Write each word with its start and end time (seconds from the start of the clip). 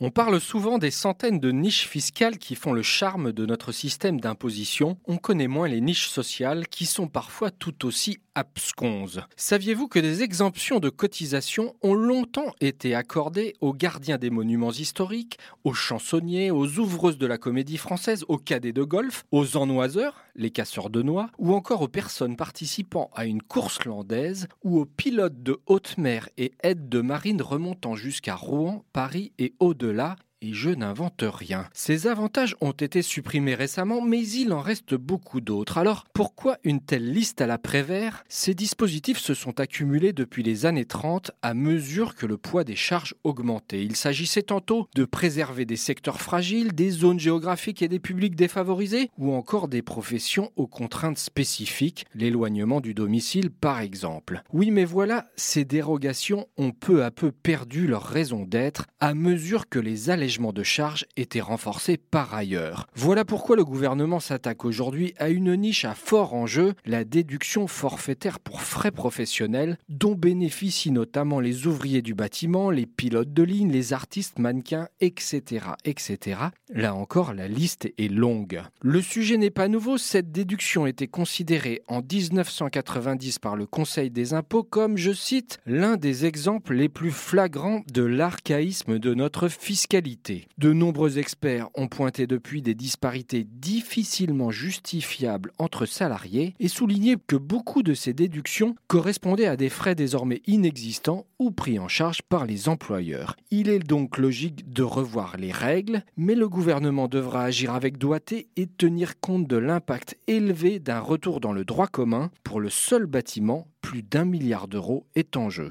On 0.00 0.10
parle 0.10 0.40
souvent 0.40 0.78
des 0.78 0.90
centaines 0.90 1.38
de 1.38 1.52
niches 1.52 1.86
fiscales 1.86 2.38
qui 2.38 2.56
font 2.56 2.72
le 2.72 2.82
charme 2.82 3.30
de 3.30 3.46
notre 3.46 3.70
système 3.70 4.20
d'imposition. 4.20 4.98
On 5.06 5.18
connaît 5.18 5.46
moins 5.46 5.68
les 5.68 5.80
niches 5.80 6.08
sociales 6.08 6.66
qui 6.66 6.84
sont 6.84 7.06
parfois 7.06 7.52
tout 7.52 7.86
aussi 7.86 8.18
absconses. 8.34 9.20
Saviez-vous 9.36 9.86
que 9.86 10.00
des 10.00 10.24
exemptions 10.24 10.80
de 10.80 10.90
cotisation 10.90 11.76
ont 11.82 11.94
longtemps 11.94 12.52
été 12.60 12.92
accordées 12.96 13.54
aux 13.60 13.72
gardiens 13.72 14.18
des 14.18 14.30
monuments 14.30 14.72
historiques, 14.72 15.38
aux 15.62 15.74
chansonniers, 15.74 16.50
aux 16.50 16.80
ouvreuses 16.80 17.18
de 17.18 17.28
la 17.28 17.38
comédie 17.38 17.76
française, 17.76 18.24
aux 18.26 18.38
cadets 18.38 18.72
de 18.72 18.82
golf, 18.82 19.24
aux 19.30 19.56
ennoiseurs, 19.56 20.24
les 20.34 20.50
casseurs 20.50 20.90
de 20.90 21.02
noix, 21.02 21.30
ou 21.38 21.54
encore 21.54 21.82
aux 21.82 21.88
personnes 21.88 22.34
participant 22.34 23.08
à 23.14 23.26
une 23.26 23.42
course 23.42 23.84
landaise, 23.84 24.48
ou 24.64 24.80
aux 24.80 24.86
pilotes 24.86 25.44
de 25.44 25.60
haute 25.66 25.96
mer 25.96 26.28
et 26.36 26.50
aides 26.64 26.88
de 26.88 27.00
marine 27.00 27.40
remontant 27.40 27.94
jusqu'à 27.94 28.34
Rouen, 28.34 28.84
Paris 28.92 29.30
et 29.38 29.54
au-delà 29.60 29.83
là 29.92 30.16
je 30.52 30.70
n'invente 30.70 31.24
rien. 31.26 31.68
Ces 31.72 32.06
avantages 32.06 32.56
ont 32.60 32.72
été 32.72 33.02
supprimés 33.02 33.54
récemment, 33.54 34.02
mais 34.02 34.26
il 34.26 34.52
en 34.52 34.60
reste 34.60 34.94
beaucoup 34.94 35.40
d'autres. 35.40 35.78
Alors, 35.78 36.04
pourquoi 36.12 36.58
une 36.64 36.80
telle 36.80 37.10
liste 37.10 37.40
à 37.40 37.46
la 37.46 37.58
Prévert? 37.58 38.24
Ces 38.28 38.54
dispositifs 38.54 39.18
se 39.18 39.34
sont 39.34 39.60
accumulés 39.60 40.12
depuis 40.12 40.42
les 40.42 40.66
années 40.66 40.84
30 40.84 41.30
à 41.42 41.54
mesure 41.54 42.14
que 42.14 42.26
le 42.26 42.36
poids 42.36 42.64
des 42.64 42.76
charges 42.76 43.14
augmentait. 43.24 43.84
Il 43.84 43.96
s'agissait 43.96 44.42
tantôt 44.42 44.88
de 44.94 45.04
préserver 45.04 45.64
des 45.64 45.76
secteurs 45.76 46.20
fragiles, 46.20 46.74
des 46.74 46.90
zones 46.90 47.20
géographiques 47.20 47.82
et 47.82 47.88
des 47.88 48.00
publics 48.00 48.36
défavorisés, 48.36 49.10
ou 49.18 49.32
encore 49.32 49.68
des 49.68 49.82
professions 49.82 50.50
aux 50.56 50.66
contraintes 50.66 51.18
spécifiques, 51.18 52.06
l'éloignement 52.14 52.80
du 52.80 52.94
domicile 52.94 53.50
par 53.50 53.80
exemple. 53.80 54.42
Oui, 54.52 54.70
mais 54.70 54.84
voilà, 54.84 55.26
ces 55.36 55.64
dérogations 55.64 56.46
ont 56.56 56.72
peu 56.72 57.04
à 57.04 57.10
peu 57.10 57.30
perdu 57.30 57.86
leur 57.86 58.04
raison 58.04 58.44
d'être 58.44 58.86
à 59.00 59.14
mesure 59.14 59.68
que 59.68 59.78
les 59.78 60.10
de 60.34 60.62
charges 60.62 61.06
était 61.16 61.40
renforcé 61.40 61.96
par 61.96 62.34
ailleurs. 62.34 62.86
Voilà 62.94 63.24
pourquoi 63.24 63.56
le 63.56 63.64
gouvernement 63.64 64.20
s'attaque 64.20 64.64
aujourd'hui 64.64 65.14
à 65.18 65.28
une 65.28 65.54
niche 65.54 65.84
à 65.84 65.94
fort 65.94 66.34
enjeu, 66.34 66.74
la 66.84 67.04
déduction 67.04 67.66
forfaitaire 67.66 68.40
pour 68.40 68.62
frais 68.62 68.90
professionnels, 68.90 69.78
dont 69.88 70.14
bénéficient 70.14 70.90
notamment 70.90 71.40
les 71.40 71.66
ouvriers 71.66 72.02
du 72.02 72.14
bâtiment, 72.14 72.70
les 72.70 72.86
pilotes 72.86 73.32
de 73.32 73.42
ligne, 73.42 73.70
les 73.70 73.92
artistes, 73.92 74.38
mannequins, 74.38 74.88
etc. 75.00 75.66
etc. 75.84 76.40
Là 76.72 76.94
encore, 76.94 77.32
la 77.32 77.48
liste 77.48 77.88
est 77.96 78.12
longue. 78.12 78.62
Le 78.82 79.00
sujet 79.00 79.36
n'est 79.36 79.50
pas 79.50 79.68
nouveau, 79.68 79.98
cette 79.98 80.32
déduction 80.32 80.86
était 80.86 81.06
considérée 81.06 81.82
en 81.86 82.00
1990 82.00 83.38
par 83.38 83.56
le 83.56 83.66
Conseil 83.66 84.10
des 84.10 84.34
impôts 84.34 84.64
comme, 84.64 84.96
je 84.96 85.12
cite, 85.12 85.58
l'un 85.66 85.96
des 85.96 86.26
exemples 86.26 86.74
les 86.74 86.88
plus 86.88 87.12
flagrants 87.12 87.82
de 87.92 88.02
l'archaïsme 88.02 88.98
de 88.98 89.14
notre 89.14 89.48
fiscalité. 89.48 90.23
De 90.58 90.72
nombreux 90.72 91.18
experts 91.18 91.68
ont 91.74 91.88
pointé 91.88 92.26
depuis 92.26 92.62
des 92.62 92.74
disparités 92.74 93.44
difficilement 93.44 94.50
justifiables 94.50 95.52
entre 95.58 95.86
salariés 95.86 96.54
et 96.60 96.68
souligné 96.68 97.16
que 97.26 97.36
beaucoup 97.36 97.82
de 97.82 97.94
ces 97.94 98.12
déductions 98.12 98.74
correspondaient 98.86 99.46
à 99.46 99.56
des 99.56 99.68
frais 99.68 99.94
désormais 99.94 100.42
inexistants 100.46 101.26
ou 101.38 101.50
pris 101.50 101.78
en 101.78 101.88
charge 101.88 102.22
par 102.22 102.46
les 102.46 102.68
employeurs. 102.68 103.36
Il 103.50 103.68
est 103.68 103.78
donc 103.78 104.18
logique 104.18 104.72
de 104.72 104.82
revoir 104.82 105.36
les 105.36 105.52
règles, 105.52 106.04
mais 106.16 106.34
le 106.34 106.48
gouvernement 106.48 107.08
devra 107.08 107.44
agir 107.44 107.74
avec 107.74 107.98
doigté 107.98 108.48
et 108.56 108.66
tenir 108.66 109.20
compte 109.20 109.46
de 109.46 109.56
l'impact 109.56 110.16
élevé 110.26 110.78
d'un 110.78 111.00
retour 111.00 111.40
dans 111.40 111.52
le 111.52 111.64
droit 111.64 111.86
commun 111.86 112.30
pour 112.42 112.60
le 112.60 112.70
seul 112.70 113.06
bâtiment, 113.06 113.66
plus 113.80 114.02
d'un 114.02 114.24
milliard 114.24 114.68
d'euros 114.68 115.06
est 115.14 115.36
en 115.36 115.50
jeu. 115.50 115.70